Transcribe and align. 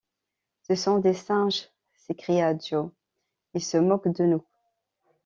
Ce 0.63 0.73
sont 0.73 0.97
des 0.97 1.13
singes, 1.13 1.69
s’écria 1.93 2.57
Joe, 2.57 2.89
ils 3.53 3.61
se 3.61 3.77
moquent 3.77 4.07
de 4.15 4.23
nous! 4.25 4.43